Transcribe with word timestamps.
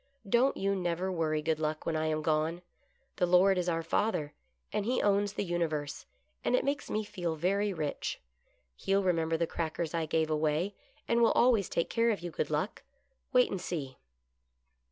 Don't 0.27 0.57
you 0.57 0.73
never 0.75 1.11
worry. 1.11 1.43
Good 1.43 1.59
Luck, 1.59 1.85
when 1.85 1.95
I 1.95 2.07
am 2.07 2.23
gone. 2.23 2.63
The 3.17 3.27
Lord 3.27 3.59
is 3.59 3.69
our 3.69 3.83
Father, 3.83 4.33
and 4.73 4.83
he 4.83 4.99
owns 4.99 5.33
the 5.33 5.43
universe, 5.43 6.07
and 6.43 6.55
it 6.55 6.65
makes 6.65 6.89
me 6.89 7.03
feel 7.03 7.35
very 7.35 7.71
rich. 7.71 8.19
He'll 8.75 9.03
remember 9.03 9.37
the 9.37 9.45
crackers 9.45 9.93
I 9.93 10.07
gave 10.07 10.31
away, 10.31 10.73
and 11.07 11.21
will 11.21 11.33
always 11.33 11.69
take 11.69 11.91
care 11.91 12.09
of 12.09 12.21
you. 12.21 12.31
Good 12.31 12.49
Luck. 12.49 12.81
Wait 13.31 13.51
and 13.51 13.61
see." 13.61 13.99